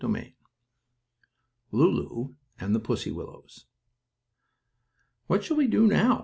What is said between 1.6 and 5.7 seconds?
LULU AND THE PUSSY WILLOWS "What shall we